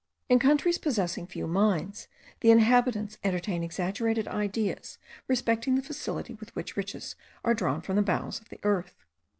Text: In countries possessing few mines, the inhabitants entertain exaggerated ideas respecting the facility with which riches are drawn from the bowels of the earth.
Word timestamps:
In 0.29 0.39
countries 0.39 0.79
possessing 0.79 1.27
few 1.27 1.45
mines, 1.45 2.07
the 2.39 2.49
inhabitants 2.49 3.19
entertain 3.23 3.61
exaggerated 3.63 4.27
ideas 4.27 4.97
respecting 5.27 5.75
the 5.75 5.83
facility 5.83 6.33
with 6.33 6.55
which 6.55 6.75
riches 6.75 7.15
are 7.43 7.53
drawn 7.53 7.81
from 7.81 7.97
the 7.97 8.01
bowels 8.01 8.41
of 8.41 8.49
the 8.49 8.59
earth. 8.63 9.05